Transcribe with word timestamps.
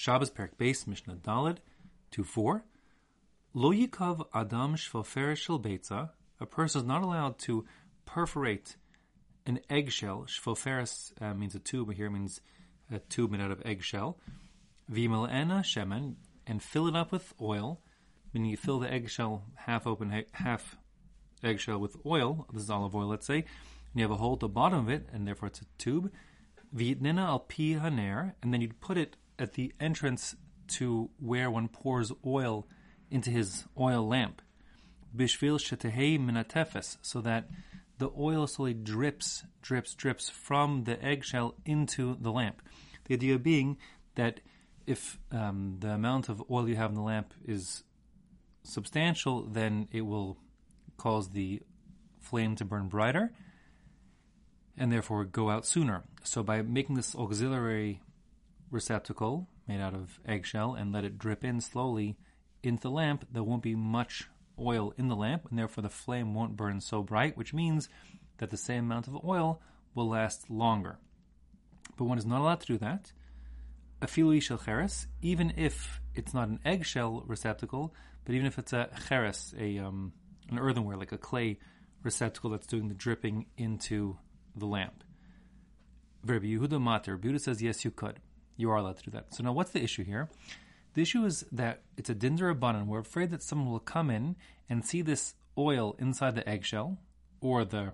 Shabbos 0.00 0.30
Perek 0.30 0.56
Base 0.56 0.86
Mishnah 0.86 1.16
Daled 1.16 1.58
2 2.12 2.24
4. 2.24 2.64
Lo 3.52 3.70
yikav 3.70 4.26
adam 4.32 4.74
shvofer 4.74 5.36
shel 5.36 5.60
beitza. 5.60 6.08
A 6.40 6.46
person 6.46 6.80
is 6.80 6.86
not 6.86 7.02
allowed 7.02 7.38
to 7.40 7.66
perforate 8.06 8.76
an 9.44 9.60
eggshell. 9.68 10.24
Shvoferis 10.26 11.12
uh, 11.20 11.34
means 11.34 11.54
a 11.54 11.58
tube. 11.58 11.88
but 11.88 11.96
Here 11.96 12.08
means 12.08 12.40
a 12.90 12.98
tube 12.98 13.30
made 13.30 13.42
out 13.42 13.50
of 13.50 13.60
eggshell. 13.66 14.16
Vimelena 14.90 15.60
shemen 15.62 16.14
and 16.46 16.62
fill 16.62 16.88
it 16.88 16.96
up 16.96 17.12
with 17.12 17.34
oil. 17.38 17.82
Meaning 18.32 18.52
you 18.52 18.56
fill 18.56 18.78
the 18.78 18.90
eggshell 18.90 19.44
half 19.54 19.86
open, 19.86 20.24
half 20.32 20.78
eggshell 21.44 21.78
with 21.78 21.98
oil. 22.06 22.46
This 22.54 22.62
is 22.62 22.70
olive 22.70 22.96
oil, 22.96 23.08
let's 23.08 23.26
say. 23.26 23.40
And 23.40 23.96
you 23.96 24.02
have 24.04 24.12
a 24.12 24.16
hole 24.16 24.32
at 24.32 24.40
the 24.40 24.48
bottom 24.48 24.78
of 24.78 24.88
it, 24.88 25.10
and 25.12 25.28
therefore 25.28 25.48
it's 25.48 25.60
a 25.60 25.66
tube. 25.76 26.10
Vitnina 26.74 27.26
al 27.26 27.40
pi 27.40 27.76
haner, 27.78 28.32
and 28.42 28.54
then 28.54 28.62
you'd 28.62 28.80
put 28.80 28.96
it 28.96 29.16
at 29.40 29.54
the 29.54 29.72
entrance 29.80 30.36
to 30.68 31.10
where 31.18 31.50
one 31.50 31.68
pours 31.68 32.12
oil 32.24 32.66
into 33.10 33.30
his 33.30 33.64
oil 33.78 34.06
lamp. 34.06 34.42
Bishvil 35.16 35.58
shetehei 35.58 36.18
minatefes, 36.20 36.98
so 37.02 37.20
that 37.20 37.48
the 37.98 38.10
oil 38.16 38.46
slowly 38.46 38.74
drips, 38.74 39.44
drips, 39.62 39.94
drips 39.94 40.28
from 40.28 40.84
the 40.84 41.02
eggshell 41.04 41.56
into 41.64 42.16
the 42.20 42.30
lamp. 42.30 42.62
The 43.06 43.14
idea 43.14 43.38
being 43.38 43.78
that 44.14 44.40
if 44.86 45.18
um, 45.32 45.76
the 45.80 45.90
amount 45.90 46.28
of 46.28 46.42
oil 46.50 46.68
you 46.68 46.76
have 46.76 46.90
in 46.90 46.96
the 46.96 47.02
lamp 47.02 47.34
is 47.44 47.82
substantial, 48.62 49.42
then 49.42 49.88
it 49.90 50.02
will 50.02 50.38
cause 50.96 51.30
the 51.30 51.62
flame 52.20 52.54
to 52.56 52.64
burn 52.64 52.88
brighter 52.88 53.32
and 54.76 54.90
therefore 54.90 55.24
go 55.24 55.50
out 55.50 55.66
sooner. 55.66 56.04
So 56.24 56.42
by 56.42 56.62
making 56.62 56.96
this 56.96 57.14
auxiliary 57.14 58.00
receptacle 58.70 59.48
made 59.66 59.80
out 59.80 59.94
of 59.94 60.18
eggshell 60.26 60.74
and 60.74 60.92
let 60.92 61.04
it 61.04 61.18
drip 61.18 61.44
in 61.44 61.60
slowly 61.60 62.16
into 62.62 62.82
the 62.82 62.90
lamp, 62.90 63.26
there 63.32 63.42
won't 63.42 63.62
be 63.62 63.74
much 63.74 64.28
oil 64.58 64.92
in 64.98 65.08
the 65.08 65.16
lamp, 65.16 65.46
and 65.48 65.58
therefore 65.58 65.82
the 65.82 65.88
flame 65.88 66.34
won't 66.34 66.56
burn 66.56 66.80
so 66.80 67.02
bright, 67.02 67.36
which 67.36 67.54
means 67.54 67.88
that 68.38 68.50
the 68.50 68.56
same 68.56 68.84
amount 68.84 69.06
of 69.06 69.24
oil 69.24 69.60
will 69.94 70.08
last 70.08 70.50
longer. 70.50 70.98
But 71.96 72.04
one 72.04 72.18
is 72.18 72.26
not 72.26 72.40
allowed 72.40 72.60
to 72.60 72.66
do 72.66 72.78
that. 72.78 73.12
Afilu 74.02 74.40
shel 74.40 74.58
cheres, 74.58 75.06
even 75.20 75.52
if 75.56 76.00
it's 76.14 76.32
not 76.32 76.48
an 76.48 76.60
eggshell 76.64 77.24
receptacle, 77.26 77.94
but 78.24 78.34
even 78.34 78.46
if 78.46 78.58
it's 78.58 78.72
a 78.72 78.88
cheres, 79.08 79.54
a 79.58 79.78
um, 79.78 80.12
an 80.50 80.58
earthenware 80.58 80.96
like 80.96 81.12
a 81.12 81.18
clay 81.18 81.58
receptacle 82.02 82.50
that's 82.50 82.66
doing 82.66 82.88
the 82.88 82.94
dripping 82.94 83.46
into 83.56 84.16
the 84.56 84.66
lamp. 84.66 85.04
Rabbi 86.24 86.46
Yehuda 86.46 86.80
Matir, 86.80 87.18
Yehuda 87.18 87.40
says 87.40 87.62
yes, 87.62 87.84
you 87.84 87.90
could. 87.90 88.20
You 88.60 88.70
are 88.70 88.76
allowed 88.76 88.98
to 88.98 89.04
do 89.04 89.10
that. 89.12 89.34
So 89.34 89.42
now, 89.42 89.52
what's 89.52 89.70
the 89.70 89.82
issue 89.82 90.04
here? 90.04 90.28
The 90.94 91.02
issue 91.02 91.24
is 91.24 91.44
that 91.52 91.82
it's 91.96 92.10
a 92.10 92.14
din 92.14 92.36
d'rabbanan. 92.36 92.86
We're 92.86 93.00
afraid 93.00 93.30
that 93.30 93.42
someone 93.42 93.70
will 93.70 93.78
come 93.78 94.10
in 94.10 94.36
and 94.68 94.84
see 94.84 95.02
this 95.02 95.34
oil 95.56 95.96
inside 95.98 96.34
the 96.34 96.48
eggshell 96.48 96.98
or 97.40 97.64
the 97.64 97.92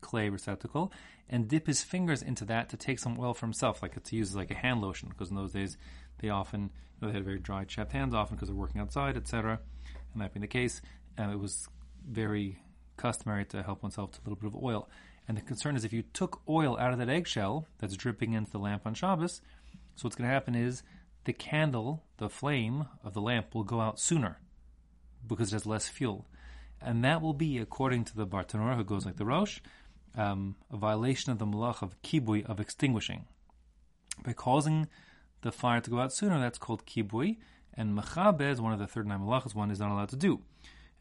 clay 0.00 0.28
receptacle 0.28 0.92
and 1.28 1.48
dip 1.48 1.66
his 1.66 1.82
fingers 1.82 2.22
into 2.22 2.44
that 2.46 2.68
to 2.70 2.76
take 2.76 2.98
some 2.98 3.18
oil 3.18 3.34
for 3.34 3.46
himself, 3.46 3.82
like 3.82 4.02
to 4.02 4.16
use 4.16 4.34
like 4.34 4.50
a 4.50 4.54
hand 4.54 4.80
lotion, 4.80 5.08
because 5.08 5.30
in 5.30 5.36
those 5.36 5.52
days 5.52 5.76
they 6.20 6.30
often 6.30 6.62
you 6.62 7.06
know, 7.06 7.08
they 7.08 7.18
had 7.18 7.24
very 7.24 7.38
dry, 7.38 7.64
chapped 7.64 7.92
hands, 7.92 8.14
often 8.14 8.36
because 8.36 8.48
they're 8.48 8.56
working 8.56 8.80
outside, 8.80 9.16
etc. 9.16 9.60
And 10.12 10.22
that 10.22 10.32
being 10.32 10.40
the 10.40 10.48
case, 10.48 10.80
uh, 11.18 11.30
it 11.30 11.38
was 11.38 11.68
very 12.08 12.58
customary 12.96 13.44
to 13.46 13.62
help 13.62 13.82
oneself 13.82 14.12
to 14.12 14.18
a 14.18 14.22
little 14.24 14.36
bit 14.36 14.46
of 14.46 14.62
oil. 14.62 14.88
And 15.28 15.36
the 15.36 15.42
concern 15.42 15.76
is 15.76 15.84
if 15.84 15.92
you 15.92 16.02
took 16.02 16.40
oil 16.48 16.78
out 16.78 16.92
of 16.92 16.98
that 16.98 17.10
eggshell 17.10 17.66
that's 17.78 17.96
dripping 17.96 18.32
into 18.32 18.50
the 18.50 18.58
lamp 18.58 18.86
on 18.86 18.94
Shabbos, 18.94 19.42
so 19.98 20.04
what's 20.04 20.14
going 20.14 20.28
to 20.28 20.32
happen 20.32 20.54
is 20.54 20.84
the 21.24 21.32
candle, 21.32 22.04
the 22.18 22.28
flame 22.28 22.86
of 23.02 23.14
the 23.14 23.20
lamp 23.20 23.52
will 23.52 23.64
go 23.64 23.80
out 23.80 23.98
sooner 23.98 24.38
because 25.26 25.48
it 25.48 25.56
has 25.56 25.66
less 25.66 25.88
fuel. 25.88 26.28
And 26.80 27.02
that 27.02 27.20
will 27.20 27.32
be, 27.32 27.58
according 27.58 28.04
to 28.04 28.16
the 28.16 28.24
Bartenura, 28.24 28.76
who 28.76 28.84
goes 28.84 29.04
like 29.04 29.16
the 29.16 29.24
Rosh, 29.24 29.58
um, 30.14 30.54
a 30.70 30.76
violation 30.76 31.32
of 31.32 31.40
the 31.40 31.46
malach 31.46 31.82
of 31.82 32.00
kibui, 32.02 32.46
of 32.46 32.60
extinguishing. 32.60 33.24
By 34.24 34.34
causing 34.34 34.86
the 35.42 35.50
fire 35.50 35.80
to 35.80 35.90
go 35.90 35.98
out 35.98 36.12
sooner, 36.12 36.38
that's 36.38 36.58
called 36.58 36.86
kibui, 36.86 37.38
and 37.74 37.98
mechabez, 37.98 38.60
one 38.60 38.72
of 38.72 38.78
the 38.78 38.86
39 38.86 39.18
malachas, 39.18 39.52
one 39.52 39.72
is 39.72 39.80
not 39.80 39.90
allowed 39.90 40.10
to 40.10 40.16
do. 40.16 40.42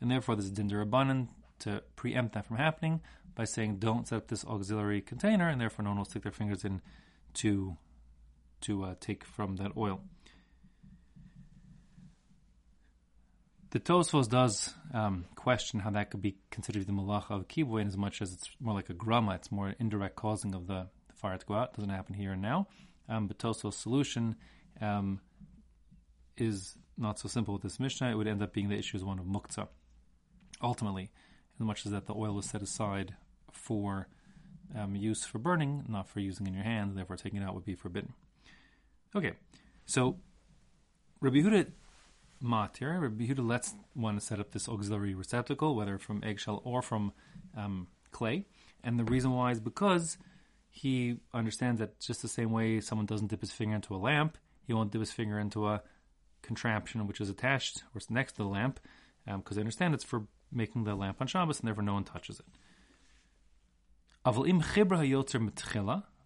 And 0.02 0.10
therefore, 0.10 0.36
there's 0.36 0.50
a 0.50 0.52
abanan 0.54 1.28
to 1.60 1.84
preempt 1.96 2.34
that 2.34 2.48
from 2.48 2.58
happening 2.58 3.02
by 3.36 3.46
saying, 3.46 3.78
don't 3.78 4.08
set 4.08 4.18
up 4.18 4.28
this 4.28 4.44
auxiliary 4.44 5.02
container, 5.02 5.48
and 5.48 5.62
therefore 5.62 5.84
no 5.84 5.92
one 5.92 6.00
will 6.00 6.06
stick 6.06 6.24
their 6.24 6.32
fingers 6.32 6.66
in 6.66 6.82
to 7.36 7.78
to 8.62 8.84
uh, 8.84 8.96
take 9.00 9.24
from 9.24 9.58
that 9.58 9.72
oil. 9.78 10.02
The 13.72 13.80
Tosfos 13.80 14.30
does 14.30 14.74
um, 14.94 15.26
question 15.36 15.82
how 15.82 15.90
that 15.92 16.10
could 16.10 16.22
be 16.22 16.38
considered 16.50 16.88
the 16.88 16.94
malacha 16.94 17.32
of 17.32 17.48
kibbutz, 17.48 17.82
in 17.82 17.88
as 17.88 17.98
much 17.98 18.22
as 18.22 18.32
it's 18.32 18.50
more 18.60 18.74
like 18.74 18.90
a 18.90 18.94
grama, 18.94 19.36
it's 19.36 19.52
more 19.52 19.76
indirect 19.78 20.16
causing 20.16 20.56
of 20.56 20.68
the, 20.68 20.88
the 21.10 21.14
fire 21.16 21.38
to 21.38 21.46
go 21.46 21.56
out. 21.56 21.72
It 21.74 21.76
doesn't 21.78 21.90
happen 21.90 22.16
here 22.16 22.32
and 22.32 22.42
now. 22.42 22.68
Um, 23.10 23.28
but 23.28 23.40
Tosfos' 23.40 23.74
solution 23.74 24.38
um, 24.80 25.20
is 26.38 26.78
not 26.98 27.20
so 27.20 27.28
simple 27.28 27.54
with 27.54 27.64
this 27.64 27.80
Mishnah. 27.80 28.10
It 28.10 28.16
would 28.16 28.28
end 28.28 28.42
up 28.42 28.54
being 28.54 28.70
the 28.70 28.78
issue 28.78 28.98
is 28.98 29.04
one 29.04 29.20
of 29.20 29.26
muktzah. 29.26 29.68
Ultimately, 30.62 31.12
as 31.60 31.66
much 31.66 31.86
as 31.86 31.92
that 31.92 32.06
the 32.06 32.16
oil 32.16 32.40
is 32.40 32.50
set 32.50 32.62
aside 32.62 33.16
for 33.52 34.08
um, 34.76 34.96
use 34.96 35.24
for 35.24 35.40
burning, 35.40 35.84
not 35.88 36.08
for 36.08 36.20
using 36.20 36.48
in 36.48 36.54
your 36.54 36.64
hands, 36.64 36.96
therefore 36.96 37.18
taking 37.18 37.42
it 37.42 37.46
out 37.46 37.54
would 37.54 37.66
be 37.66 37.76
forbidden. 37.76 38.14
Okay, 39.16 39.34
so 39.86 40.18
Rabbi 41.22 41.38
Huda 41.38 41.72
matir, 42.44 43.02
Rabbi 43.02 43.26
Huda 43.26 43.48
lets 43.48 43.74
one 43.94 44.20
set 44.20 44.40
up 44.40 44.52
this 44.52 44.68
auxiliary 44.68 45.16
receptacle, 45.16 45.76
whether 45.76 45.98
from 45.98 46.24
eggshell 46.24 46.62
or 46.64 46.82
from 46.82 47.14
um, 47.56 47.88
clay, 48.12 48.46
and 48.84 49.00
the 49.00 49.06
reason 49.06 49.32
why 49.32 49.52
is 49.52 49.60
because 49.60 50.18
he 50.70 51.18
understands 51.34 51.80
that 51.80 52.00
just 52.00 52.22
the 52.22 52.28
same 52.28 52.52
way 52.52 52.80
someone 52.80 53.06
doesn't 53.06 53.28
dip 53.28 53.42
his 53.42 53.52
finger 53.52 53.76
into 53.76 53.96
a 53.96 53.98
lamp, 53.98 54.38
he 54.66 54.74
won't 54.74 54.92
dip 54.92 55.00
his 55.00 55.12
finger 55.12 55.40
into 55.40 55.68
a 55.68 55.82
contraption 56.42 57.08
which 57.08 57.20
is 57.20 57.30
attached 57.30 57.84
or 57.96 58.02
next 58.10 58.34
to 58.34 58.44
the 58.44 58.50
lamp, 58.50 58.80
because 59.26 59.36
um, 59.36 59.56
they 59.56 59.62
understand 59.62 59.94
it's 59.94 60.04
for 60.04 60.28
making 60.52 60.84
the 60.84 60.96
lamp 60.96 61.18
on 61.20 61.28
Shabbos, 61.28 61.60
and 61.60 61.68
therefore 61.68 61.84
no 61.84 61.94
one 61.94 62.04
touches 62.04 62.40
it. 62.40 62.46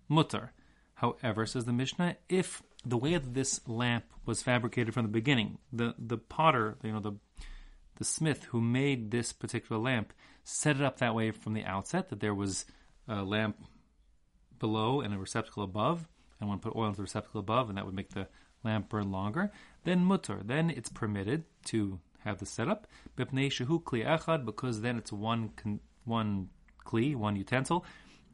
Mutar. 0.10 0.50
However, 0.96 1.46
says 1.46 1.66
the 1.66 1.74
Mishnah, 1.74 2.18
if 2.30 2.62
the 2.86 2.98
way 2.98 3.14
that 3.14 3.34
this 3.34 3.62
lamp 3.68 4.06
was 4.26 4.42
fabricated 4.42 4.94
from 4.94 5.04
the 5.04 5.10
beginning, 5.12 5.58
the 5.72 5.94
the 5.98 6.18
potter, 6.18 6.78
you 6.84 6.92
know, 6.92 7.00
the 7.00 7.14
the 7.98 8.04
smith 8.04 8.46
who 8.46 8.62
made 8.62 9.12
this 9.12 9.32
particular 9.32 9.82
lamp 9.82 10.14
set 10.44 10.78
it 10.78 10.82
up 10.82 10.98
that 10.98 11.14
way 11.14 11.32
from 11.32 11.54
the 11.54 11.64
outset 11.64 12.10
that 12.10 12.20
there 12.20 12.34
was 12.34 12.66
a 13.08 13.22
lamp 13.24 13.58
below 14.60 15.02
and 15.02 15.14
a 15.14 15.18
receptacle 15.18 15.64
above, 15.64 16.08
and 16.40 16.50
one 16.50 16.60
put 16.60 16.76
oil 16.76 16.88
into 16.88 16.98
the 16.98 17.04
receptacle 17.04 17.40
above, 17.40 17.70
and 17.70 17.78
that 17.78 17.86
would 17.86 17.96
make 17.96 18.10
the 18.10 18.28
lamp 18.64 18.90
burn 18.90 19.12
longer. 19.12 19.52
Then 19.84 20.06
mutar, 20.06 20.46
then 20.46 20.70
it's 20.70 20.90
permitted 20.90 21.44
to 21.66 22.00
have 22.24 22.40
the 22.40 22.46
setup. 22.46 22.88
because 23.16 24.82
then 24.82 24.98
it's 24.98 25.12
one 25.12 25.52
one 26.06 26.50
kli, 26.86 27.16
one 27.16 27.36
utensil, 27.36 27.86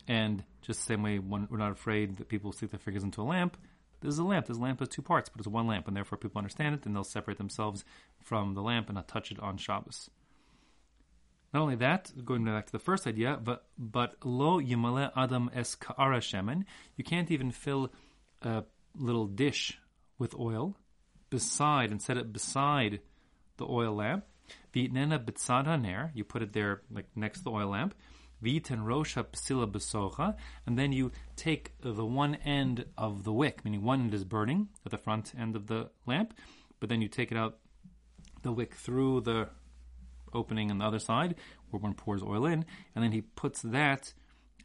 and 0.07 0.43
just 0.61 0.79
the 0.79 0.85
same 0.93 1.03
way 1.03 1.19
one, 1.19 1.47
we're 1.49 1.57
not 1.57 1.71
afraid 1.71 2.17
that 2.17 2.29
people 2.29 2.51
stick 2.51 2.71
their 2.71 2.79
fingers 2.79 3.03
into 3.03 3.21
a 3.21 3.23
lamp. 3.23 3.57
There's 4.01 4.19
a 4.19 4.23
lamp. 4.23 4.45
This 4.45 4.57
lamp 4.57 4.79
has 4.79 4.89
two 4.89 5.01
parts, 5.01 5.29
but 5.29 5.39
it's 5.39 5.47
one 5.47 5.67
lamp, 5.67 5.87
and 5.87 5.95
therefore 5.95 6.17
people 6.17 6.37
understand 6.39 6.75
it, 6.75 6.85
and 6.85 6.95
they'll 6.95 7.03
separate 7.03 7.37
themselves 7.37 7.83
from 8.21 8.53
the 8.53 8.61
lamp 8.61 8.87
and 8.87 8.95
not 8.95 9.07
touch 9.07 9.31
it 9.31 9.39
on 9.39 9.57
Shabbos. 9.57 10.09
Not 11.53 11.61
only 11.61 11.75
that, 11.77 12.11
going 12.25 12.43
back 12.43 12.65
to 12.65 12.71
the 12.71 12.79
first 12.79 13.07
idea, 13.07 13.39
but 13.41 13.65
but 13.77 14.15
lo 14.23 14.59
yimale 14.59 15.11
adam 15.15 15.49
es 15.53 15.75
ka'ara 15.75 16.19
shemen, 16.19 16.65
you 16.95 17.03
can't 17.03 17.31
even 17.31 17.51
fill 17.51 17.91
a 18.41 18.63
little 18.95 19.27
dish 19.27 19.79
with 20.19 20.35
oil 20.35 20.75
beside 21.29 21.91
and 21.91 22.01
set 22.01 22.17
it 22.17 22.33
beside 22.33 22.99
the 23.57 23.65
oil 23.65 23.95
lamp. 23.95 24.25
V'itnena 24.73 25.23
b'tzad 25.23 25.65
haner, 25.65 26.11
you 26.13 26.23
put 26.23 26.41
it 26.41 26.53
there 26.53 26.81
like 26.91 27.07
next 27.15 27.39
to 27.39 27.43
the 27.45 27.51
oil 27.51 27.69
lamp. 27.69 27.95
V'iten 28.43 28.83
rosha 28.85 29.23
psila 29.23 29.71
besocha, 29.71 30.35
and 30.65 30.77
then 30.77 30.91
you 30.91 31.11
take 31.35 31.73
the 31.81 32.05
one 32.05 32.35
end 32.35 32.85
of 32.97 33.23
the 33.23 33.33
wick, 33.33 33.63
meaning 33.65 33.83
one 33.83 34.01
end 34.01 34.13
is 34.13 34.23
burning 34.23 34.69
at 34.85 34.91
the 34.91 34.97
front 34.97 35.33
end 35.37 35.55
of 35.55 35.67
the 35.67 35.89
lamp, 36.05 36.33
but 36.79 36.89
then 36.89 37.01
you 37.01 37.07
take 37.07 37.31
it 37.31 37.37
out 37.37 37.57
the 38.43 38.51
wick 38.51 38.75
through 38.75 39.21
the 39.21 39.49
opening 40.33 40.69
on 40.69 40.77
the 40.77 40.85
other 40.85 40.99
side 40.99 41.35
where 41.69 41.79
one 41.79 41.93
pours 41.93 42.21
oil 42.21 42.45
in, 42.45 42.65
and 42.95 43.03
then 43.03 43.11
he 43.11 43.21
puts 43.21 43.61
that 43.61 44.13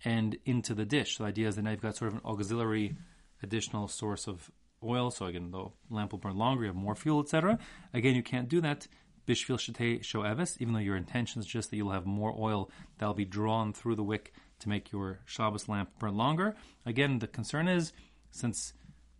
end 0.04 0.36
into 0.44 0.74
the 0.74 0.84
dish. 0.84 1.18
The 1.18 1.24
idea 1.24 1.48
is 1.48 1.56
that 1.56 1.62
now 1.62 1.70
you've 1.70 1.80
got 1.80 1.96
sort 1.96 2.12
of 2.12 2.18
an 2.18 2.24
auxiliary 2.24 2.96
additional 3.42 3.88
source 3.88 4.26
of 4.26 4.50
oil. 4.84 5.10
So 5.10 5.26
again, 5.26 5.50
the 5.50 5.66
lamp 5.90 6.12
will 6.12 6.18
burn 6.18 6.36
longer, 6.36 6.62
you 6.62 6.68
have 6.68 6.76
more 6.76 6.94
fuel, 6.94 7.20
etc. 7.20 7.58
Again, 7.94 8.14
you 8.14 8.22
can't 8.22 8.48
do 8.48 8.60
that 8.60 8.86
bishvil 9.26 9.58
shetei 9.58 10.02
shoeves, 10.02 10.56
even 10.60 10.74
though 10.74 10.80
your 10.80 10.96
intention 10.96 11.40
is 11.40 11.46
just 11.46 11.70
that 11.70 11.76
you'll 11.76 11.92
have 11.92 12.06
more 12.06 12.34
oil 12.38 12.70
that'll 12.98 13.14
be 13.14 13.24
drawn 13.24 13.72
through 13.72 13.96
the 13.96 14.02
wick 14.02 14.32
to 14.60 14.68
make 14.68 14.92
your 14.92 15.20
Shabbos 15.24 15.68
lamp 15.68 15.90
burn 15.98 16.16
longer. 16.16 16.54
Again, 16.86 17.18
the 17.18 17.26
concern 17.26 17.68
is 17.68 17.92
since 18.30 18.72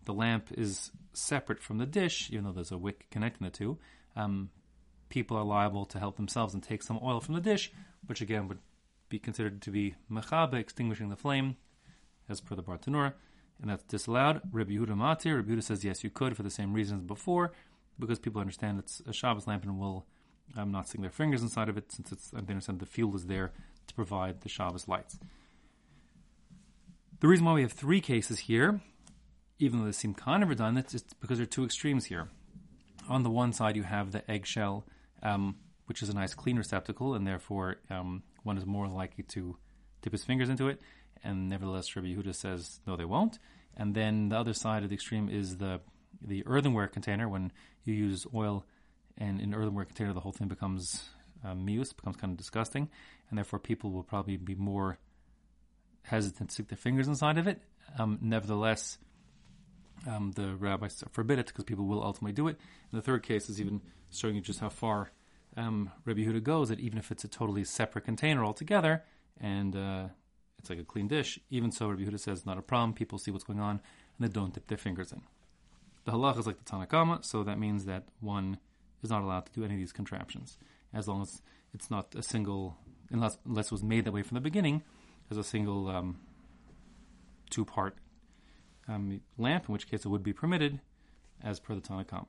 the 0.05 0.15
lamp 0.15 0.49
is 0.57 0.91
separate 1.13 1.63
from 1.63 1.79
the 1.79 1.87
dish, 1.87 2.31
even 2.31 2.45
though 2.45 2.53
there's 2.53 2.73
a 2.73 2.79
wick 2.79 3.07
connecting 3.11 3.45
the 3.45 3.51
two, 3.51 3.79
um, 4.17 4.51
people 5.09 5.37
are 5.37 5.45
liable 5.45 5.85
to 5.85 5.99
help 5.99 6.17
themselves 6.17 6.55
and 6.55 6.63
take 6.63 6.83
some 6.83 6.99
oil 7.03 7.21
from 7.21 7.35
the 7.35 7.41
dish, 7.41 7.73
which 8.07 8.21
again 8.21 8.49
would 8.49 8.59
be 9.09 9.19
considered 9.19 9.61
to 9.63 9.71
be 9.71 9.95
mechabe, 10.11 10.55
extinguishing 10.55 11.11
the 11.11 11.17
flame, 11.17 11.57
as 12.29 12.41
per 12.41 12.55
the 12.55 12.63
Bartenura, 12.63 13.13
and 13.61 13.71
that's 13.71 13.85
disallowed. 13.85 14.41
Rabbi 14.51 14.73
Yehuda 14.73 14.97
Matir, 14.97 15.37
Rabbi 15.37 15.53
Yehuda 15.53 15.63
says 15.63 15.85
yes, 15.85 16.03
you 16.03 16.11
could 16.11 16.37
for 16.37 16.43
the 16.43 16.51
same 16.51 16.73
reasons 16.73 17.03
before, 17.03 17.53
because 17.99 18.19
people 18.19 18.41
understand 18.41 18.79
it's 18.79 19.01
a 19.07 19.13
Shabbos 19.13 19.47
lamp 19.47 19.65
and 19.65 19.79
will 19.79 20.07
um, 20.57 20.71
not 20.73 20.89
stick 20.89 21.01
their 21.01 21.11
fingers 21.11 21.43
inside 21.43 21.69
of 21.69 21.77
it, 21.77 21.93
since 21.93 22.13
it's, 22.13 22.31
they 22.31 22.39
understand 22.39 22.81
the 22.81 22.87
fuel 22.87 23.15
is 23.17 23.27
there 23.27 23.53
to 23.87 23.95
provide 23.95 24.41
the 24.43 24.49
Shabbos 24.49 24.89
lights. 24.89 25.19
The 27.21 27.29
reason 27.29 27.45
why 27.45 27.53
we 27.55 27.63
have 27.63 27.73
three 27.73 28.01
cases 28.01 28.41
here, 28.41 28.81
even 29.59 29.79
though 29.79 29.87
they 29.87 29.93
seem 29.93 30.15
kind 30.15 30.43
of 30.43 30.49
redundant, 30.49 30.93
is 30.95 31.03
because 31.21 31.39
there 31.39 31.45
are 31.45 31.47
two 31.47 31.65
extremes 31.65 32.07
here. 32.07 32.29
On 33.09 33.23
the 33.23 33.31
one 33.31 33.53
side, 33.53 33.77
you 33.77 33.85
have 33.85 34.13
the 34.13 34.29
eggshell, 34.31 34.85
um, 35.23 35.57
which 35.87 36.03
is 36.03 36.09
a 36.09 36.15
nice 36.15 36.35
clean 36.35 36.57
receptacle, 36.57 37.15
and 37.15 37.27
therefore 37.27 37.77
um, 37.91 38.23
one 38.43 38.59
is 38.59 38.67
more 38.67 38.89
likely 38.89 39.25
to 39.25 39.57
dip 40.03 40.13
his 40.13 40.25
fingers 40.25 40.49
into 40.49 40.69
it. 40.69 40.81
And 41.25 41.49
nevertheless, 41.49 41.95
Rabbi 41.95 42.09
Yehuda 42.09 42.35
says 42.35 42.81
no, 42.87 42.97
they 42.97 43.05
won't. 43.05 43.39
And 43.77 43.95
then 43.95 44.29
the 44.29 44.37
other 44.37 44.53
side 44.53 44.83
of 44.83 44.89
the 44.89 44.95
extreme 44.95 45.29
is 45.29 45.59
the 45.59 45.81
the 46.25 46.47
earthenware 46.47 46.89
container. 46.89 47.29
When 47.29 47.53
you 47.85 47.95
use 47.95 48.27
oil 48.35 48.65
and 49.19 49.41
in 49.41 49.55
earthenware 49.55 49.85
container, 49.85 50.13
the 50.13 50.21
whole 50.21 50.33
thing 50.33 50.49
becomes 50.49 51.03
um, 51.45 51.67
becomes 51.67 52.17
kind 52.17 52.33
of 52.33 52.37
disgusting, 52.37 52.89
and 53.29 53.39
therefore 53.39 53.59
people 53.59 53.91
will 53.91 54.05
probably 54.05 54.37
be 54.37 54.55
more 54.55 54.99
hesitant 56.03 56.51
to 56.51 56.55
stick 56.55 56.69
their 56.69 56.77
fingers 56.77 57.09
inside 57.09 57.39
of 57.39 57.47
it. 57.47 57.61
Um, 57.99 58.19
nevertheless, 58.21 58.99
um, 60.07 60.33
the 60.33 60.55
rabbis 60.57 61.03
forbid 61.13 61.39
it 61.39 61.47
because 61.47 61.65
people 61.65 61.87
will 61.87 62.03
ultimately 62.03 62.33
do 62.33 62.49
it. 62.49 62.59
And 62.91 62.99
the 62.99 63.03
third 63.03 63.23
case 63.23 63.49
is 63.49 63.61
even 63.61 63.81
showing 64.11 64.35
you 64.35 64.41
just 64.41 64.61
how 64.61 64.69
far 64.69 65.11
um, 65.57 65.91
Rabbi 66.05 66.21
Yehuda 66.21 66.43
goes 66.43 66.69
that 66.69 66.81
even 66.81 66.99
if 66.99 67.11
it's 67.11 67.25
a 67.25 67.29
totally 67.29 67.65
separate 67.65 68.05
container 68.05 68.45
altogether 68.45 69.05
and 69.41 69.77
uh, 69.77 70.05
it's 70.59 70.71
like 70.71 70.79
a 70.79 70.85
clean 70.85 71.09
dish, 71.09 71.39
even 71.51 71.71
so, 71.71 71.89
Rabbi 71.89 72.03
Yehuda 72.03 72.21
says 72.21 72.47
not 72.47 72.59
a 72.59 72.63
problem. 72.63 72.95
People 72.95 73.19
see 73.19 73.31
what's 73.31 73.45
going 73.45 73.61
on 73.61 73.81
and 74.19 74.29
they 74.29 74.33
don't 74.33 74.55
dip 74.55 74.67
their 74.67 74.79
fingers 74.79 75.13
in. 75.13 75.23
The 76.05 76.13
halach 76.13 76.39
is 76.39 76.47
like 76.47 76.59
the 76.59 76.65
Tanna 76.65 76.87
Kamma, 76.87 77.25
so 77.25 77.45
that 77.45 77.59
means 77.59 77.85
that 77.85 78.05
one 78.21 78.59
is 79.03 79.11
not 79.11 79.23
allowed 79.23 79.47
to 79.47 79.53
do 79.53 79.65
any 79.65 79.75
of 79.75 79.81
these 79.81 79.93
contraptions 79.93 80.59
as 80.93 81.09
long 81.09 81.23
as 81.23 81.41
it's 81.73 81.91
not 81.91 82.15
a 82.15 82.23
single, 82.23 82.77
unless, 83.11 83.39
unless 83.47 83.67
it 83.67 83.73
was 83.73 83.83
made 83.83 84.05
that 84.05 84.13
way 84.13 84.23
from 84.23 84.35
the 84.35 84.41
beginning 84.41 84.83
as 85.31 85.37
a 85.39 85.45
single 85.45 85.89
um, 85.89 86.19
two 87.51 87.65
part 87.65 87.97
um, 88.89 89.21
lamp, 89.39 89.69
in 89.69 89.73
which 89.73 89.89
case 89.91 90.05
it 90.05 90.09
would 90.09 90.23
be 90.23 90.33
permitted 90.33 90.81
as 91.43 91.61
per 91.61 91.75
the 91.75 91.81
Tanna 91.81 92.05
Kamma. 92.05 92.27